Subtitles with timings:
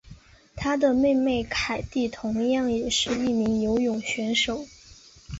[0.55, 4.65] 她的妹妹凯蒂同样也是一名游泳选手。